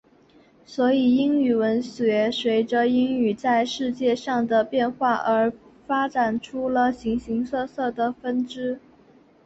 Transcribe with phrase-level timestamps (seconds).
[0.65, 5.53] 所以英语文学随着英语在世界上的变化而
[5.85, 8.79] 发展出了形形色色的分支。